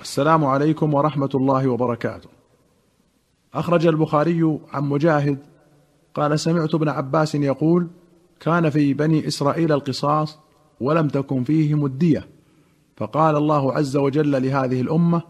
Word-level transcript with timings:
السلام 0.00 0.44
عليكم 0.44 0.94
ورحمة 0.94 1.30
الله 1.34 1.68
وبركاته. 1.68 2.28
أخرج 3.54 3.86
البخاري 3.86 4.58
عن 4.72 4.84
مجاهد 4.84 5.38
قال 6.14 6.40
سمعت 6.40 6.74
ابن 6.74 6.88
عباس 6.88 7.34
يقول 7.34 7.88
كان 8.40 8.70
في 8.70 8.94
بني 8.94 9.26
إسرائيل 9.26 9.72
القصاص 9.72 10.38
ولم 10.80 11.08
تكن 11.08 11.44
فيهم 11.44 11.86
الدية. 11.86 12.28
فقال 12.96 13.36
الله 13.36 13.72
عز 13.72 13.96
وجل 13.96 14.42
لهذه 14.42 14.80
الأمة 14.80 15.22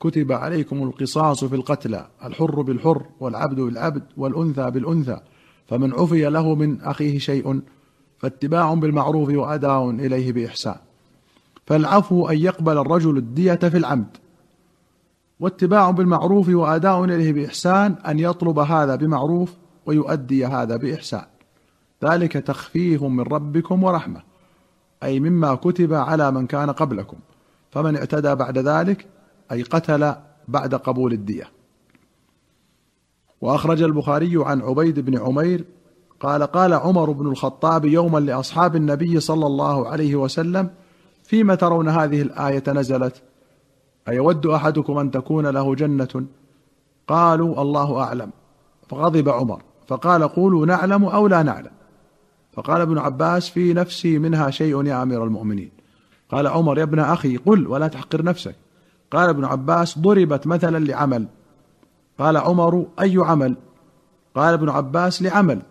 كتب 0.00 0.32
عليكم 0.32 0.82
القصاص 0.82 1.44
في 1.44 1.54
القتلى 1.54 2.06
الحر 2.24 2.62
بالحر 2.62 3.06
والعبد 3.20 3.60
بالعبد 3.60 4.02
والأنثى 4.16 4.70
بالأنثى 4.70 5.20
فمن 5.66 5.92
عفي 5.92 6.24
له 6.30 6.54
من 6.54 6.80
أخيه 6.80 7.18
شيء 7.18 7.60
فاتباع 8.18 8.74
بالمعروف 8.74 9.28
وأداء 9.28 9.90
إليه 9.90 10.32
بإحسان. 10.32 10.85
فالعفو 11.66 12.28
أن 12.28 12.38
يقبل 12.38 12.78
الرجل 12.78 13.16
الدية 13.16 13.54
في 13.54 13.76
العمد. 13.76 14.16
واتباع 15.40 15.90
بالمعروف 15.90 16.48
وأداء 16.48 17.04
إليه 17.04 17.32
بإحسان 17.32 17.92
أن 17.92 18.18
يطلب 18.18 18.58
هذا 18.58 18.96
بمعروف 18.96 19.54
ويؤدي 19.86 20.46
هذا 20.46 20.76
بإحسان. 20.76 21.24
ذلك 22.04 22.32
تخفيف 22.32 23.02
من 23.02 23.20
ربكم 23.20 23.84
ورحمة 23.84 24.22
أي 25.02 25.20
مما 25.20 25.54
كتب 25.54 25.94
على 25.94 26.30
من 26.30 26.46
كان 26.46 26.70
قبلكم. 26.70 27.16
فمن 27.70 27.96
اعتدى 27.96 28.34
بعد 28.34 28.58
ذلك 28.58 29.06
أي 29.52 29.62
قتل 29.62 30.14
بعد 30.48 30.74
قبول 30.74 31.12
الدية. 31.12 31.50
وأخرج 33.40 33.82
البخاري 33.82 34.32
عن 34.36 34.62
عبيد 34.62 35.00
بن 35.00 35.18
عمير 35.18 35.64
قال 36.20 36.42
قال 36.42 36.72
عمر 36.72 37.10
بن 37.10 37.26
الخطاب 37.26 37.84
يوما 37.84 38.18
لأصحاب 38.18 38.76
النبي 38.76 39.20
صلى 39.20 39.46
الله 39.46 39.88
عليه 39.88 40.16
وسلم 40.16 40.70
فيما 41.26 41.54
ترون 41.54 41.88
هذه 41.88 42.22
الآية 42.22 42.62
نزلت؟ 42.68 43.22
أيود 44.08 44.46
أحدكم 44.46 44.98
أن 44.98 45.10
تكون 45.10 45.46
له 45.46 45.74
جنة؟ 45.74 46.26
قالوا 47.08 47.62
الله 47.62 48.00
أعلم. 48.00 48.30
فغضب 48.88 49.28
عمر 49.28 49.62
فقال 49.86 50.28
قولوا 50.28 50.66
نعلم 50.66 51.04
أو 51.04 51.26
لا 51.26 51.42
نعلم. 51.42 51.70
فقال 52.52 52.80
ابن 52.80 52.98
عباس 52.98 53.48
في 53.48 53.72
نفسي 53.72 54.18
منها 54.18 54.50
شيء 54.50 54.84
يا 54.84 55.02
أمير 55.02 55.24
المؤمنين. 55.24 55.70
قال 56.30 56.46
عمر 56.46 56.78
يا 56.78 56.82
ابن 56.82 56.98
أخي 56.98 57.36
قل 57.36 57.66
ولا 57.66 57.88
تحقر 57.88 58.22
نفسك. 58.22 58.54
قال 59.10 59.28
ابن 59.28 59.44
عباس 59.44 59.98
ضربت 59.98 60.46
مثلا 60.46 60.84
لعمل. 60.84 61.26
قال 62.18 62.36
عمر 62.36 62.86
أي 63.00 63.16
عمل؟ 63.18 63.56
قال 64.34 64.54
ابن 64.54 64.68
عباس 64.68 65.22
لعمل. 65.22 65.62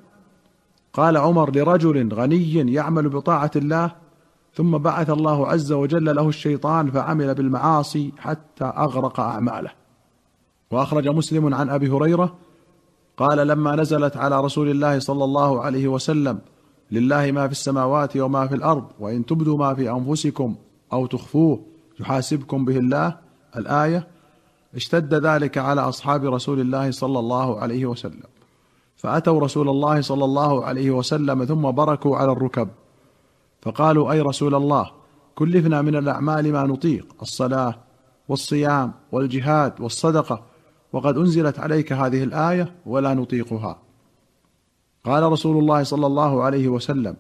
قال 0.94 1.18
عمر 1.18 1.56
لرجل 1.56 2.14
غني 2.14 2.74
يعمل 2.74 3.10
بطاعة 3.10 3.52
الله 3.56 4.05
ثم 4.56 4.78
بعث 4.78 5.10
الله 5.10 5.48
عز 5.48 5.72
وجل 5.72 6.16
له 6.16 6.30
الشيطان 6.30 6.92
فعمل 6.92 7.36
بالمعاصي 7.36 8.12
حتى 8.18 8.66
أغرق 8.66 9.20
أعماله. 9.20 9.72
وأخرج 10.72 11.08
مسلم 11.08 11.54
عن 11.54 11.70
أبي 11.70 11.90
هريرة 11.90 12.36
قال 13.18 13.48
لما 13.48 13.76
نزلت 13.76 14.18
على 14.18 14.42
رسول 14.42 14.72
الله 14.72 15.00
صلى 15.00 15.24
الله 15.24 15.62
عليه 15.62 15.88
وسلم 15.88 16.40
لله 16.92 17.32
ما 17.32 17.46
في 17.48 17.52
السماوات 17.52 18.18
وما 18.18 18.48
في 18.48 18.56
الأرض 18.56 18.86
وإن 19.00 19.26
تبدوا 19.26 19.58
ما 19.58 19.74
في 19.74 19.92
أنفسكم 19.92 20.56
أو 20.94 21.06
تخفوه 21.06 21.60
يحاسبكم 22.00 22.66
به 22.66 22.78
الله. 22.78 23.18
الآية 23.58 24.08
اشتد 24.76 25.14
ذلك 25.14 25.58
على 25.58 25.82
أصحاب 25.82 26.26
رسول 26.26 26.60
الله 26.60 26.92
صلى 26.92 27.20
الله 27.20 27.60
عليه 27.60 27.86
وسلم. 27.86 28.30
فأتوا 28.96 29.40
رسول 29.40 29.70
الله 29.70 30.02
صلى 30.02 30.26
الله 30.26 30.66
عليه 30.66 30.92
وسلم 30.92 31.46
ثم 31.46 31.72
بركوا 31.72 32.18
على 32.18 32.32
الركب. 32.32 32.70
فقالوا 33.66 34.12
أي 34.12 34.22
رسول 34.22 34.56
الله 34.56 34.92
كلفنا 35.36 35.82
من 35.82 35.96
الأعمال 35.96 36.52
ما 36.52 36.64
نطيق 36.64 37.16
الصلاة 37.22 37.76
والصيام 38.30 38.92
والجهاد 39.12 39.82
والصدقة 39.82 40.44
وقد 40.94 41.18
أنزلت 41.18 41.60
عليك 41.60 41.94
هذه 41.94 42.24
الآية 42.24 42.76
ولا 42.86 43.14
نطيقها. 43.14 43.80
قال 45.06 45.24
رسول 45.24 45.58
الله 45.58 45.84
صلى 45.84 46.06
الله 46.06 46.44
عليه 46.44 46.68
وسلم 46.68 47.16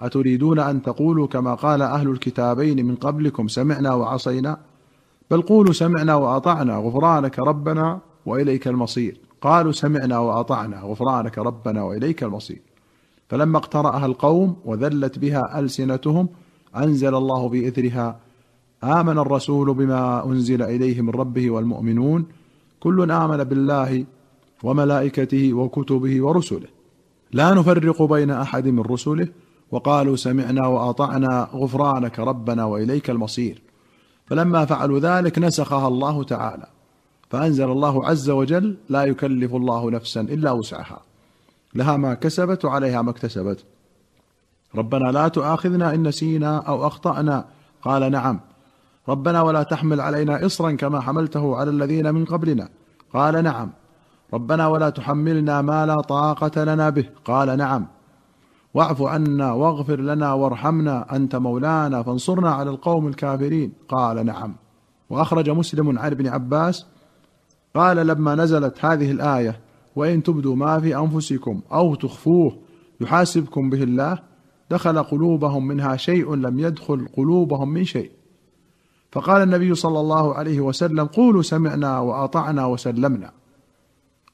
أتريدون 0.00 0.58
أن 0.58 0.82
تقولوا 0.82 1.26
كما 1.26 1.54
قال 1.54 1.82
أهل 1.82 2.08
الكتابين 2.08 2.86
من 2.86 2.94
قبلكم 2.94 3.48
سمعنا 3.48 3.94
وعصينا؟ 3.94 4.60
بل 5.30 5.42
قولوا 5.42 5.72
سمعنا 5.72 6.14
وأطعنا 6.14 6.76
غفرانك 6.76 7.38
ربنا 7.38 8.00
وإليك 8.26 8.68
المصير. 8.68 9.20
قالوا 9.40 9.72
سمعنا 9.72 10.18
وأطعنا 10.18 10.80
غفرانك 10.80 11.38
ربنا 11.38 11.82
وإليك 11.82 12.22
المصير. 12.22 12.62
فلما 13.28 13.58
اقترأها 13.58 14.06
القوم 14.06 14.56
وذلت 14.64 15.18
بها 15.18 15.58
ألسنتهم 15.58 16.28
أنزل 16.76 17.14
الله 17.14 17.48
بإثرها 17.48 18.20
آمن 18.84 19.18
الرسول 19.18 19.74
بما 19.74 20.26
أنزل 20.26 20.62
إليه 20.62 21.00
من 21.00 21.10
ربه 21.10 21.50
والمؤمنون 21.50 22.26
كل 22.80 23.10
آمن 23.10 23.44
بالله 23.44 24.04
وملائكته 24.62 25.54
وكتبه 25.54 26.24
ورسله. 26.24 26.68
لا 27.32 27.54
نفرق 27.54 28.02
بين 28.02 28.30
أحد 28.30 28.68
من 28.68 28.80
رسله 28.80 29.28
وقالوا 29.70 30.16
سمعنا 30.16 30.66
وأطعنا 30.66 31.48
غفرانك 31.54 32.18
ربنا 32.18 32.64
وإليك 32.64 33.10
المصير. 33.10 33.62
فلما 34.26 34.64
فعلوا 34.64 34.98
ذلك 34.98 35.38
نسخها 35.38 35.88
الله 35.88 36.24
تعالى 36.24 36.66
فأنزل 37.30 37.70
الله 37.70 38.06
عز 38.06 38.30
وجل 38.30 38.76
لا 38.88 39.04
يكلف 39.04 39.54
الله 39.54 39.90
نفسا 39.90 40.20
إلا 40.20 40.52
وسعها. 40.52 41.00
لها 41.76 41.96
ما 41.96 42.14
كسبت 42.14 42.64
وعليها 42.64 43.02
ما 43.02 43.10
اكتسبت. 43.10 43.64
ربنا 44.74 45.12
لا 45.12 45.28
تؤاخذنا 45.28 45.94
إن 45.94 46.08
نسينا 46.08 46.58
أو 46.58 46.86
أخطأنا. 46.86 47.44
قال 47.82 48.12
نعم. 48.12 48.40
ربنا 49.08 49.42
ولا 49.42 49.62
تحمل 49.62 50.00
علينا 50.00 50.46
اصرا 50.46 50.72
كما 50.72 51.00
حملته 51.00 51.56
على 51.56 51.70
الذين 51.70 52.14
من 52.14 52.24
قبلنا. 52.24 52.68
قال 53.14 53.44
نعم. 53.44 53.70
ربنا 54.34 54.66
ولا 54.66 54.90
تحملنا 54.90 55.62
ما 55.62 55.86
لا 55.86 56.00
طاقة 56.00 56.64
لنا 56.64 56.90
به. 56.90 57.08
قال 57.24 57.58
نعم. 57.58 57.86
واعف 58.74 59.02
عنا 59.02 59.52
واغفر 59.52 60.00
لنا 60.00 60.32
وارحمنا 60.32 61.16
أنت 61.16 61.36
مولانا 61.36 62.02
فانصرنا 62.02 62.50
على 62.50 62.70
القوم 62.70 63.06
الكافرين. 63.06 63.72
قال 63.88 64.26
نعم. 64.26 64.54
وأخرج 65.10 65.50
مسلم 65.50 65.98
عن 65.98 66.10
ابن 66.10 66.26
عباس. 66.28 66.86
قال 67.74 67.96
لما 68.06 68.34
نزلت 68.34 68.84
هذه 68.84 69.10
الآية 69.10 69.65
وإن 69.96 70.22
تبدوا 70.22 70.56
ما 70.56 70.80
في 70.80 70.96
أنفسكم 70.96 71.60
أو 71.72 71.94
تخفوه 71.94 72.58
يحاسبكم 73.00 73.70
به 73.70 73.82
الله 73.82 74.18
دخل 74.70 75.02
قلوبهم 75.02 75.66
منها 75.66 75.96
شيء 75.96 76.34
لم 76.34 76.60
يدخل 76.60 77.08
قلوبهم 77.16 77.68
من 77.68 77.84
شيء. 77.84 78.10
فقال 79.12 79.42
النبي 79.42 79.74
صلى 79.74 80.00
الله 80.00 80.34
عليه 80.34 80.60
وسلم 80.60 81.04
قولوا 81.04 81.42
سمعنا 81.42 82.00
وأطعنا 82.00 82.66
وسلمنا. 82.66 83.32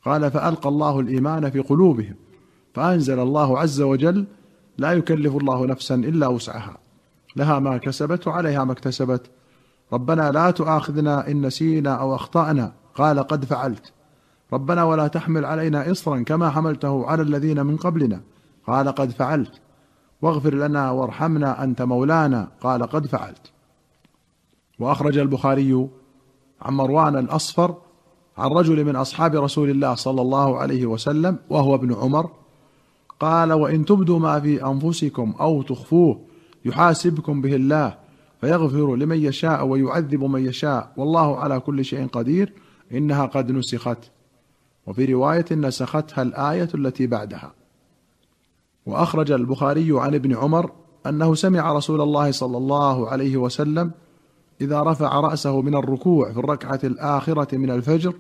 قال 0.05 0.31
فألقى 0.31 0.69
الله 0.69 1.01
الإيمان 1.01 1.51
في 1.51 1.61
قلوبهم 1.61 2.15
فأنزل 2.75 3.19
الله 3.19 3.59
عز 3.59 3.81
وجل 3.81 4.27
لا 4.79 4.93
يكلف 4.93 5.37
الله 5.37 5.67
نفسا 5.67 5.95
إلا 5.95 6.27
وسعها 6.27 6.79
لها 7.37 7.59
ما 7.59 7.77
كسبت 7.77 8.27
وعليها 8.27 8.65
ما 8.65 8.73
اكتسبت 8.73 9.31
ربنا 9.93 10.31
لا 10.31 10.51
تؤاخذنا 10.51 11.29
إن 11.31 11.47
نسينا 11.47 11.95
أو 11.95 12.15
أخطأنا. 12.15 12.73
قال 12.95 13.19
قد 13.21 13.45
فعلت. 13.45 13.93
ربنا 14.53 14.85
ولا 14.85 15.07
تحمل 15.07 15.45
علينا 15.45 15.91
اصرا 15.91 16.23
كما 16.23 16.51
حملته 16.51 17.07
على 17.07 17.23
الذين 17.23 17.67
من 17.67 17.77
قبلنا. 17.77 18.21
قال 18.67 18.89
قد 18.89 19.11
فعلت. 19.11 19.53
واغفر 20.23 20.55
لنا 20.55 20.91
وارحمنا 20.91 21.65
أنت 21.65 21.83
مولانا. 21.83 22.49
قال 22.61 22.83
قد 22.83 23.07
فعلت. 23.07 23.51
وأخرج 24.79 25.19
البخاري 25.19 25.89
عن 26.63 26.75
مروان 26.75 27.19
الأصفر 27.19 27.77
عن 28.39 28.51
رجل 28.51 28.85
من 28.85 28.97
أصحاب 28.97 29.35
رسول 29.35 29.71
الله 29.71 29.95
صلى 29.95 30.23
الله 30.23 30.59
عليه 30.59 30.87
وسلم 30.87 31.39
وهو 31.51 31.75
ابن 31.75 31.95
عمر. 31.95 32.31
قال 33.21 33.53
وإن 33.53 33.85
تبدوا 33.85 34.19
ما 34.19 34.41
في 34.41 34.67
أنفسكم 34.67 35.35
أو 35.41 35.63
تخفوه 35.63 36.21
يحاسبكم 36.65 37.41
به 37.41 37.55
الله 37.55 37.99
فيغفر 38.41 38.97
لمن 38.97 39.17
يشاء 39.17 39.67
ويعذب 39.67 40.25
من 40.25 40.47
يشاء. 40.47 40.93
والله 40.97 41.37
على 41.37 41.61
كل 41.61 41.85
شيء 41.85 42.07
قدير. 42.07 42.53
إنها 42.93 43.27
قد 43.27 43.53
نسخت. 43.53 43.99
وفي 44.87 45.05
رواية 45.05 45.45
نسختها 45.53 46.23
الآية 46.23 46.69
التي 46.75 47.07
بعدها. 47.07 47.53
وأخرج 48.87 49.33
البخاري 49.33 50.01
عن 50.01 50.15
ابن 50.15 50.37
عمر 50.37 50.71
أنه 51.07 51.35
سمع 51.35 51.73
رسول 51.73 52.01
الله 52.01 52.31
صلى 52.31 52.57
الله 52.57 53.09
عليه 53.09 53.37
وسلم 53.37 53.91
إذا 54.61 54.83
رفع 54.83 55.21
رأسه 55.21 55.61
من 55.61 55.75
الركوع 55.75 56.33
في 56.33 56.39
الركعة 56.39 56.81
الآخرة 56.85 57.57
من 57.57 57.71
الفجر 57.71 58.15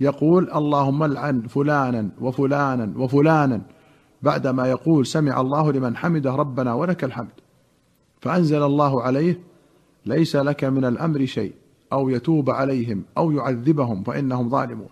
يقول 0.00 0.50
اللهم 0.50 1.02
العن 1.02 1.42
فلانا 1.42 2.10
وفلانا 2.20 2.92
وفلانا 2.96 3.62
بعدما 4.22 4.66
يقول 4.66 5.06
سمع 5.06 5.40
الله 5.40 5.72
لمن 5.72 5.96
حمده 5.96 6.34
ربنا 6.34 6.74
ولك 6.74 7.04
الحمد. 7.04 7.40
فأنزل 8.20 8.62
الله 8.62 9.02
عليه 9.02 9.40
ليس 10.06 10.36
لك 10.36 10.64
من 10.64 10.84
الأمر 10.84 11.26
شيء 11.26 11.54
أو 11.92 12.08
يتوب 12.08 12.50
عليهم 12.50 13.02
أو 13.18 13.30
يعذبهم 13.30 14.02
فإنهم 14.02 14.48
ظالمون. 14.48 14.88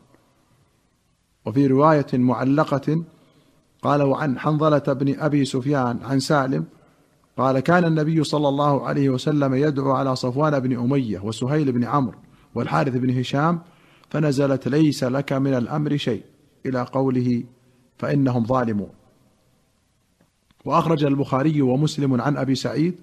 وفي 1.46 1.66
رواية 1.66 2.06
معلقة 2.12 3.04
قال 3.82 4.02
وعن 4.02 4.38
حنظلة 4.38 4.78
بن 4.78 5.20
أبي 5.20 5.44
سفيان 5.44 5.98
عن 6.02 6.20
سالم 6.20 6.64
قال 7.36 7.60
كان 7.60 7.84
النبي 7.84 8.24
صلى 8.24 8.48
الله 8.48 8.86
عليه 8.86 9.10
وسلم 9.10 9.54
يدعو 9.54 9.92
على 9.92 10.16
صفوان 10.16 10.60
بن 10.60 10.78
أمية 10.78 11.18
وسهيل 11.18 11.72
بن 11.72 11.84
عمرو 11.84 12.18
والحارث 12.54 12.96
بن 12.96 13.18
هشام 13.18 13.60
فنزلت 14.10 14.68
ليس 14.68 15.04
لك 15.04 15.32
من 15.32 15.54
الأمر 15.54 15.96
شيء 15.96 16.22
إلى 16.66 16.82
قوله 16.82 17.44
فإنهم 17.98 18.44
ظالمون. 18.44 18.90
وأخرج 20.64 21.04
البخاري 21.04 21.62
ومسلم 21.62 22.20
عن 22.20 22.36
أبي 22.36 22.54
سعيد 22.54 22.94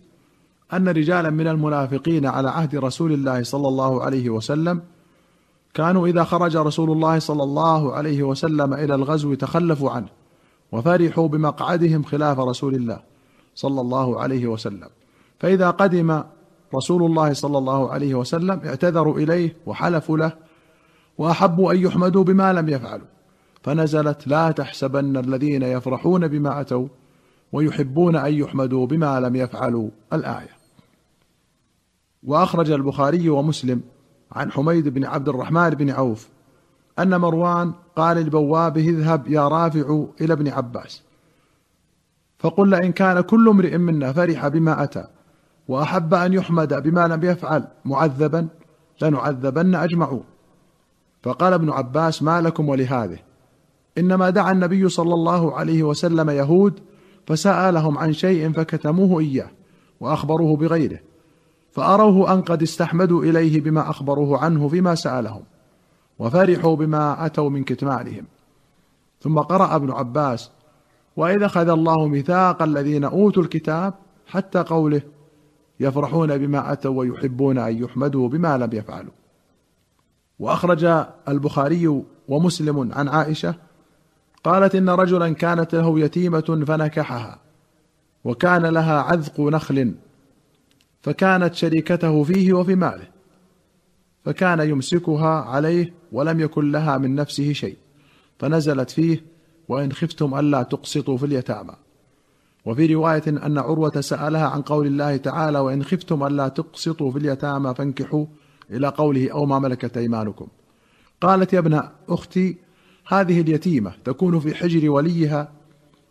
أن 0.74 0.88
رجالا 0.88 1.30
من 1.30 1.48
المنافقين 1.48 2.25
على 2.25 2.50
عهد 2.50 2.75
رسول 2.75 3.13
الله 3.13 3.44
صلى 3.44 3.68
الله 3.68 4.04
عليه 4.04 4.30
وسلم 4.30 4.81
كانوا 5.74 6.08
إذا 6.08 6.24
خرج 6.24 6.58
رسول 6.58 6.92
الله 6.92 7.20
صلى 7.20 7.44
الله 7.44 7.94
عليه 7.94 8.24
وسلم 8.24 8.74
إلى 8.74 8.96
الغزو 8.96 9.34
تخلفوا 9.34 9.92
عنه 9.92 10.08
وفرحوا 10.72 11.28
بمقعدهم 11.28 12.04
خلاف 12.04 12.40
رسول 12.40 12.75
الله 12.75 13.00
صلى 13.56 13.81
الله 13.81 14.20
عليه 14.20 14.48
وسلم. 14.48 14.90
فإذا 15.40 15.70
قدم 15.70 16.24
رسول 16.75 17.04
الله 17.04 17.34
صلى 17.34 17.58
الله 17.58 17.92
عليه 17.92 18.16
وسلم 18.16 18.62
اعتذروا 18.66 19.18
إليه 19.18 19.56
وحلفوا 19.66 20.18
له 20.18 20.31
وأحبوا 21.18 21.74
أن 21.74 21.78
يحمدوا 21.78 22.24
بما 22.24 22.54
لم 22.54 22.69
يفعلوا. 22.69 23.08
فنزلت 23.64 24.28
لا 24.28 24.52
تحسبن 24.52 25.18
الذين 25.18 25.64
يفرحون 25.64 26.28
بما 26.28 26.62
أتوا 26.62 26.88
ويحبون 27.52 28.16
أن 28.16 28.34
يحمدوا 28.34 28.88
بما 28.88 29.19
لم 29.19 29.36
يفعلوا 29.36 29.90
الآية. 30.14 30.50
وأخرج 32.24 32.72
البخاري 32.72 33.30
ومسلم 33.30 33.81
عن 34.33 34.51
حميد 34.51 34.88
بن 34.88 35.06
عبد 35.06 35.30
الرحمن 35.30 35.69
بن 35.69 35.89
عوف 35.89 36.30
أن 37.00 37.19
مروان 37.21 37.74
قال 37.95 38.18
لبوابه 38.18 38.89
اذهب 38.89 39.27
يا 39.27 39.47
رافع 39.47 40.06
إلى 40.21 40.33
ابن 40.33 40.47
عباس. 40.47 41.03
فقل 42.39 42.69
لئن 42.69 42.91
كان 42.91 43.21
كل 43.21 43.50
امرئ 43.50 43.77
منا 43.77 44.13
فرح 44.13 44.47
بما 44.47 44.83
أتى 44.83 45.07
وأحب 45.68 46.13
أن 46.13 46.33
يحمد 46.33 46.74
بما 46.83 47.07
لم 47.07 47.24
يفعل 47.24 47.68
معذبا 47.85 48.47
لنعذبن 49.01 49.75
أجمعون. 49.75 50.24
فقال 51.24 51.53
ابن 51.53 51.69
عباس 51.69 52.24
ما 52.24 52.41
لكم 52.41 52.69
ولهذه؟ 52.69 53.18
إنما 53.97 54.30
دعا 54.30 54.51
النبي 54.51 54.89
صلى 54.89 55.13
الله 55.13 55.56
عليه 55.56 55.83
وسلم 55.83 56.30
يهود 56.30 56.80
فسألهم 57.27 57.97
عن 57.97 58.13
شيء 58.13 58.51
فكتموه 58.51 59.19
إياه 59.19 59.50
وأخبروه 60.00 60.57
بغيره. 60.57 61.00
فأروه 61.74 62.34
أن 62.34 62.42
قد 62.42 62.62
استحمدوا 62.62 63.24
إليه 63.24 63.62
بما 63.62 63.90
أخبروه 63.90 64.44
عنه 64.44 64.68
فيما 64.68 64.96
سألهم 64.96 65.44
وفرحوا 66.20 66.75
بما 66.75 67.25
أتوا 67.25 67.50
من 67.50 67.64
كتمانهم. 67.64 68.25
ثم 69.22 69.40
قرأ 69.40 69.75
ابن 69.75 69.92
عباس 69.92 70.52
واذا 71.16 71.46
أخذ 71.46 71.70
الله 71.70 72.08
ميثاق 72.08 72.62
الذين 72.64 73.04
أوتوا 73.04 73.44
الكتاب 73.44 73.94
حتى 74.28 74.60
قوله 74.60 75.02
يفرحون 75.80 76.38
بما 76.38 76.72
أتوا 76.72 77.00
ويحبون 77.00 77.58
أن 77.58 77.84
يحمدوا 77.84 78.30
بما 78.30 78.58
لم 78.58 78.69
يفعلوا. 78.74 79.14
وأخرج 80.40 81.06
البخاري 81.28 82.04
ومسلم 82.28 82.94
عن 82.94 83.08
عائشة 83.08 83.56
قالت 84.44 84.76
إن 84.76 84.90
رجلا 84.90 85.34
كانت 85.34 85.76
له 85.76 86.00
يتيمة 86.00 86.64
فنكحها 86.68 87.40
وكان 88.24 88.66
لها 88.66 89.02
عذق 89.02 89.40
نخل 89.40 89.94
فكانت 91.04 91.54
شريكته 91.54 92.24
فيه 92.24 92.54
وفي 92.54 92.76
ماله 92.76 93.08
فكان 94.26 94.60
يمسكها 94.60 95.42
عليه 95.42 95.94
ولم 96.12 96.40
يكن 96.40 96.72
لها 96.72 96.98
من 96.98 97.16
نفسه 97.16 97.54
شيء 97.54 97.78
فنزلت 98.40 98.90
فيه 98.90 99.34
وإن 99.70 99.92
خفتم 99.92 100.40
ألا 100.40 100.64
تقسطوا 100.64 101.18
في 101.18 101.26
اليتامى. 101.26 101.74
وفي 102.66 102.94
رواية 102.94 103.24
أن 103.28 103.58
عروة 103.58 104.02
سألها 104.02 104.48
عن 104.48 104.62
قول 104.62 104.88
الله 104.88 105.18
تعالى 105.18 105.60
وإن 105.60 105.84
خفتم 105.84 106.24
ألا 106.24 106.48
تقسطوا 106.48 107.12
في 107.12 107.18
اليتامى 107.18 107.74
فانكحوا 107.76 108.26
إلى 108.72 108.88
قوله 108.88 109.32
أو 109.32 109.46
ما 109.46 109.60
ملكت 109.60 109.98
أيمانكم. 109.98 110.48
قالت 111.22 111.54
يا 111.54 111.60
ابن 111.60 111.84
أختي 112.10 112.58
هذه 113.08 113.42
اليتيمة 113.42 113.94
تكون 114.06 114.40
في 114.40 114.56
حجر 114.56 114.90
وليها 114.90 115.52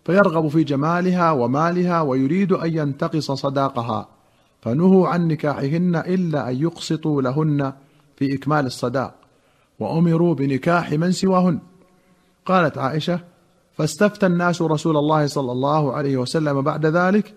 فيرغب 0.05 0.49
في 0.49 0.65
جمالها 0.65 1.31
ومالها 1.31 2.01
ويريد 2.01 2.53
أن 2.53 2.77
ينتقص 2.77 3.33
صداقها. 3.33 4.09
فنهوا 4.63 5.09
عن 5.09 5.29
نكاحهن 5.29 5.97
إلا 5.97 6.51
أن 6.51 6.63
يقسطوا 6.63 7.23
لهن 7.23 7.73
في 8.17 8.35
إكمال 8.35 8.67
الصداق 8.67 9.15
وأمروا 9.79 10.35
بنكاح 10.35 10.93
من 10.93 11.13
سواهن. 11.13 11.61
قالت 12.47 12.79
عائشة 12.79 13.21
فاستفتى 13.73 14.27
الناس 14.27 14.63
رسول 14.63 14.97
الله 14.97 15.27
صلى 15.27 15.53
الله 15.53 15.93
عليه 15.93 16.17
وسلم 16.17 16.63
بعد 16.63 16.87
ذلك 16.87 17.35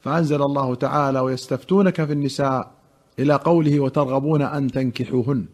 فأنزل 0.00 0.42
الله 0.42 0.74
تعالى 0.74 1.20
ويستفتونك 1.20 2.04
في 2.04 2.12
النساء 2.12 2.70
إلى 3.18 3.34
قوله 3.34 3.80
وترغبون 3.80 4.42
أن 4.42 4.70
تنكحوهن 4.70 5.46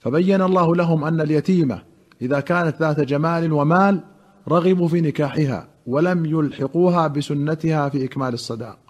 فبين 0.00 0.42
الله 0.42 0.76
لهم 0.76 1.04
أن 1.04 1.20
اليتيمة 1.20 1.82
إذا 2.22 2.40
كانت 2.40 2.80
ذات 2.80 3.00
جمال 3.00 3.52
ومال 3.52 4.00
رغبوا 4.48 4.88
في 4.88 5.00
نكاحها 5.00 5.68
ولم 5.86 6.26
يلحقوها 6.26 7.06
بسنتها 7.06 7.88
في 7.88 8.04
إكمال 8.04 8.34
الصداق. 8.34 8.85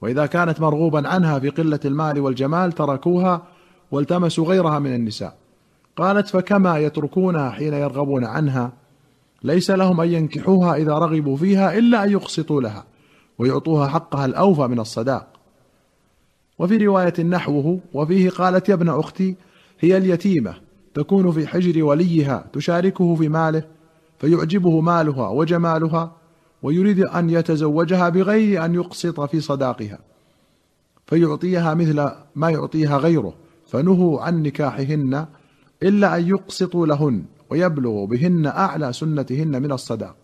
وإذا 0.00 0.26
كانت 0.26 0.60
مرغوبا 0.60 1.08
عنها 1.08 1.38
في 1.38 1.48
قلة 1.48 1.80
المال 1.84 2.20
والجمال 2.20 2.72
تركوها 2.72 3.42
والتمسوا 3.90 4.44
غيرها 4.44 4.78
من 4.78 4.94
النساء. 4.94 5.36
قالت 5.96 6.28
فكما 6.28 6.78
يتركونها 6.78 7.50
حين 7.50 7.74
يرغبون 7.74 8.24
عنها؟ 8.24 8.72
ليس 9.42 9.70
لهم 9.70 10.00
أن 10.00 10.08
ينكحوها 10.12 10.74
إذا 10.74 10.92
رغبوا 10.92 11.36
فيها 11.36 11.78
إلا 11.78 12.04
أن 12.04 12.10
يقسطوا 12.12 12.60
لها 12.60 12.84
ويعطوها 13.38 13.88
حقها 13.88 14.24
الأوفى 14.24 14.62
من 14.62 14.80
الصداق. 14.80 15.26
وفي 16.58 16.76
رواية 16.76 17.22
نحوه 17.22 17.80
وفيه 17.94 18.30
قالت 18.30 18.68
يا 18.68 18.74
ابن 18.74 18.88
أختي 18.88 19.36
هي 19.80 19.96
اليتيمة 19.96 20.54
تكون 20.94 21.32
في 21.32 21.46
حجر 21.46 21.84
وليها 21.84 22.44
تشاركه 22.52 23.14
في 23.14 23.28
ماله 23.28 23.62
فيعجبه 24.18 24.80
مالها 24.80 25.28
وجمالها 25.28 26.12
ويريد 26.62 27.00
أن 27.00 27.30
يتزوجها 27.30 28.08
بغير 28.08 28.64
أن 28.64 28.74
يقسط 28.74 29.20
في 29.20 29.40
صداقها 29.40 29.98
فيعطيها 31.06 31.74
مثل 31.74 32.10
ما 32.36 32.50
يعطيها 32.50 32.98
غيره 32.98 33.34
فنهوا 33.66 34.20
عن 34.20 34.42
نكاحهن 34.42 35.26
إلا 35.82 36.16
أن 36.16 36.28
يقسطوا 36.28 36.86
لهن 36.86 37.24
ويبلغ 37.50 38.04
بهن 38.04 38.46
أعلى 38.46 38.92
سنتهن 38.92 39.62
من 39.62 39.72
الصداق. 39.72 40.16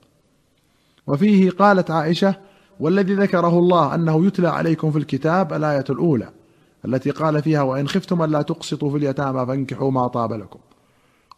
وفيه 1.07 1.51
قالت 1.51 1.91
عائشة 1.91 2.37
والذي 2.81 3.15
ذكره 3.15 3.59
الله 3.59 3.95
أنه 3.95 4.27
يتلى 4.27 4.49
عليكم 4.49 4.91
في 4.91 4.99
الكتاب 4.99 5.53
الآية 5.53 5.85
الأولى 5.91 6.29
التي 6.85 7.11
قال 7.11 7.43
فيها 7.43 7.63
وإن 7.63 7.89
خفتم 7.89 8.23
ألا 8.23 8.43
تقسطوا 8.43 8.91
في 8.91 8.97
اليتامى 8.97 9.47
فانكحوا 9.47 9.91
ما 9.91 10.07
طاب 10.07 10.33
لكم 10.33 10.59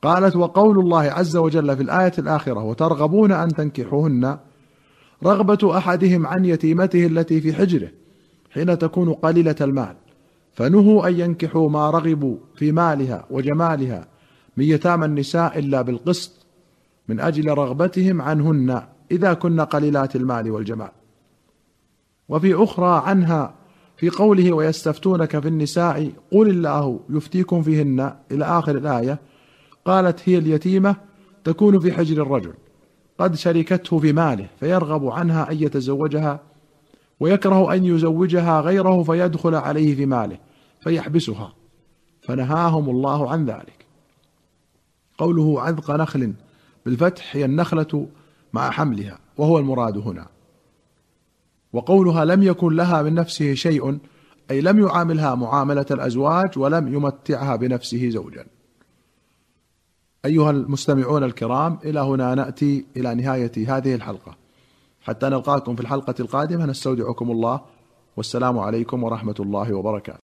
قالت 0.03 0.37
وقول 0.37 0.79
الله 0.79 1.03
عز 1.03 1.37
وجل 1.37 1.77
في 1.77 1.83
الآية 1.83 2.13
الآخرة 2.19 2.65
وترغبون 2.65 3.33
أن 3.33 3.49
تنكحوهن 3.49 4.39
رغبة 5.25 5.79
أحدهم 5.79 6.27
عن 6.27 6.45
يتيمته 6.45 7.07
التي 7.07 7.41
في 7.41 7.53
حجره 7.53 7.89
حين 8.51 8.79
تكون 8.79 9.13
قليلة 9.13 9.57
المال. 9.61 9.97
فنهوا 10.53 11.09
أن 11.09 11.21
ينكحوا 11.21 11.71
ما 11.71 11.91
رغبوا 11.91 12.37
في 12.55 12.73
مالها 12.73 13.27
وجمالها 13.31 14.09
من 14.57 14.65
يتامى 14.65 15.07
النساء 15.07 15.59
إلا 15.59 15.83
بالقسط 15.83 16.47
من 17.09 17.21
أجل 17.21 17.51
رغبتهم 17.51 18.23
عنهن 18.23 18.83
إذا 19.11 19.35
كن 19.35 19.61
قليلات 19.61 20.17
المال 20.17 20.51
والجمال. 20.51 20.91
وفي 22.29 22.55
أخرى 22.55 23.03
عنها 23.07 23.55
في 23.97 24.11
قوله 24.11 24.53
ويستفتونك 24.53 25.39
في 25.39 25.49
النساء 25.49 26.13
قل 26.33 26.51
الله 26.51 27.01
يفتيكم 27.11 27.63
فيهن 27.63 28.15
إلى 28.31 28.45
آخر 28.45 28.77
الآية 28.77 29.19
قالت 29.85 30.29
هي 30.29 30.39
اليتيمة 30.39 30.97
تكون 31.45 31.81
في 31.81 31.93
حجر 31.93 32.23
الرجل. 32.23 32.53
قد 33.19 33.35
شركته 33.35 33.99
في 33.99 34.13
ماله 34.13 34.49
فيرغب 34.61 35.07
عنها 35.07 35.51
أن 35.51 35.63
يتزوجها 35.63 36.41
ويكره 37.21 37.75
أن 37.75 37.85
يزوجها 37.85 38.61
غيره 38.61 39.03
فيدخل 39.03 39.55
عليه 39.55 39.95
في 39.95 40.07
ماله 40.07 40.39
فيحبسها 40.81 41.53
فنهاهم 42.23 42.91
الله 42.91 43.31
عن 43.31 43.45
ذلك. 43.45 43.87
قوله 45.19 45.61
عذق 45.61 45.91
نخل 45.91 46.33
بالفتح 46.87 47.37
هي 47.37 47.45
النخلة 47.45 48.07
مع 48.53 48.71
حملها 48.71 49.19
وهو 49.37 49.59
المراد 49.59 49.99
هنا. 49.99 50.27
وقولها 51.73 52.25
لم 52.25 52.43
يكن 52.43 52.77
لها 52.77 53.03
من 53.03 53.15
نفسه 53.15 53.55
شيء 53.55 53.99
أي 54.51 54.61
لم 54.61 54.87
يعاملها 54.87 55.35
معاملة 55.35 55.87
الأزواج 55.91 56.59
ولم 56.59 56.95
يمتعها 56.95 57.57
بنفسه 57.57 58.09
زوجا. 58.09 58.47
أيها 60.27 60.51
المستمعون 60.51 61.25
الكرام 61.25 61.79
إلى 61.85 62.01
هنا 62.01 62.35
نأتي 62.35 62.85
إلى 62.97 63.15
نهاية 63.15 63.53
هذه 63.77 63.95
الحلقة. 63.95 64.37
حتى 65.03 65.27
نلقاكم 65.27 65.75
في 65.75 65.81
الحلقة 65.81 66.15
القادمة 66.21 66.67
نستودعكم 66.67 67.31
الله 67.31 67.61
والسلام 68.17 68.59
عليكم 68.59 69.05
ورحمة 69.05 69.35
الله 69.41 69.75
وبركاته. 69.75 70.15